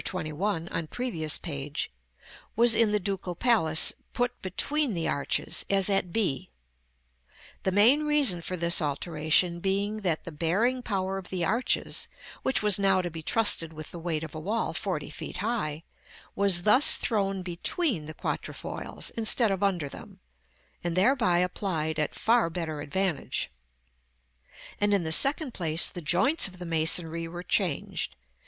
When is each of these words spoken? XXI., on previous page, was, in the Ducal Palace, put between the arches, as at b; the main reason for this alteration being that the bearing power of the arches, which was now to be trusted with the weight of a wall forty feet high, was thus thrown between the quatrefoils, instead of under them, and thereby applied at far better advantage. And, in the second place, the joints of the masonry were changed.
XXI., 0.03 0.67
on 0.71 0.87
previous 0.87 1.37
page, 1.37 1.91
was, 2.55 2.73
in 2.73 2.91
the 2.91 2.99
Ducal 2.99 3.35
Palace, 3.35 3.93
put 4.13 4.41
between 4.41 4.95
the 4.95 5.07
arches, 5.07 5.63
as 5.69 5.91
at 5.91 6.11
b; 6.11 6.49
the 7.61 7.71
main 7.71 8.07
reason 8.07 8.41
for 8.41 8.57
this 8.57 8.81
alteration 8.81 9.59
being 9.59 9.97
that 9.97 10.23
the 10.23 10.31
bearing 10.31 10.81
power 10.81 11.19
of 11.19 11.29
the 11.29 11.45
arches, 11.45 12.07
which 12.41 12.63
was 12.63 12.79
now 12.79 13.03
to 13.03 13.11
be 13.11 13.21
trusted 13.21 13.73
with 13.73 13.91
the 13.91 13.99
weight 13.99 14.23
of 14.23 14.33
a 14.33 14.39
wall 14.39 14.73
forty 14.73 15.11
feet 15.11 15.37
high, 15.37 15.83
was 16.35 16.63
thus 16.63 16.95
thrown 16.95 17.43
between 17.43 18.05
the 18.05 18.15
quatrefoils, 18.15 19.11
instead 19.11 19.51
of 19.51 19.61
under 19.61 19.87
them, 19.87 20.19
and 20.83 20.95
thereby 20.97 21.37
applied 21.37 21.99
at 21.99 22.15
far 22.15 22.49
better 22.49 22.81
advantage. 22.81 23.51
And, 24.79 24.95
in 24.95 25.03
the 25.03 25.11
second 25.11 25.53
place, 25.53 25.85
the 25.87 26.01
joints 26.01 26.47
of 26.47 26.57
the 26.57 26.65
masonry 26.65 27.27
were 27.27 27.43
changed. 27.43 28.15